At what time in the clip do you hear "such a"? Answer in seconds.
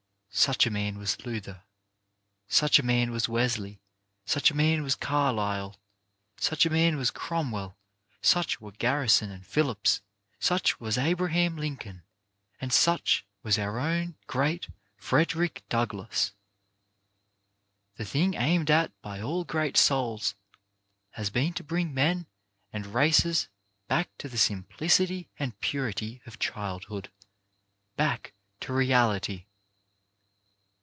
0.33-0.71, 2.47-2.83, 4.25-4.53, 6.37-6.69